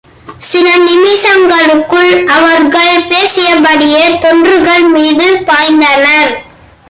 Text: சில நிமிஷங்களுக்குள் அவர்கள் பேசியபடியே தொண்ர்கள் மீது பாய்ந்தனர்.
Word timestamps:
சில 0.49 0.67
நிமிஷங்களுக்குள் 0.87 2.13
அவர்கள் 2.37 2.95
பேசியபடியே 3.11 4.17
தொண்ர்கள் 4.23 4.85
மீது 4.87 5.27
பாய்ந்தனர். 5.49 6.33